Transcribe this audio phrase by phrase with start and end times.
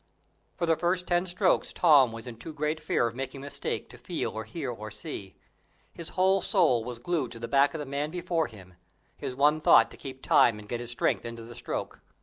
[0.57, 3.87] For the first ten strokes Tom was in too great fear of making a mistake
[3.89, 5.35] to feel or hear or see.
[5.93, 8.73] His whole soul was glued to the back of the man before him,
[9.15, 12.01] his one thought to keep time and get his strength into the stroke.